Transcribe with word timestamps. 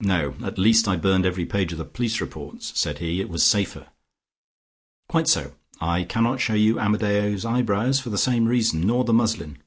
"No: 0.00 0.36
at 0.42 0.56
least 0.56 0.88
I 0.88 0.96
burned 0.96 1.26
every 1.26 1.44
page 1.44 1.70
of 1.70 1.76
the 1.76 1.84
police 1.84 2.22
reports," 2.22 2.72
said 2.80 2.96
he. 2.98 3.20
"It 3.20 3.28
was 3.28 3.44
safer." 3.44 3.88
"Quite 5.06 5.28
so. 5.28 5.52
I 5.82 6.04
cannot 6.04 6.40
show 6.40 6.54
you 6.54 6.80
Amadeo's 6.80 7.44
eyebrows 7.44 8.00
for 8.00 8.08
the 8.08 8.16
same 8.16 8.46
reason. 8.46 8.86
Nor 8.86 9.04
the 9.04 9.12
muslin. 9.12 9.58